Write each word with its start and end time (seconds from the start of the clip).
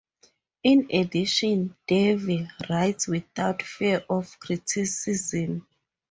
In 0.63 0.87
addition, 0.91 1.75
Davie 1.87 2.49
writes 2.67 3.07
without 3.07 3.61
fear 3.61 4.03
of 4.09 4.39
criticism. 4.39 5.67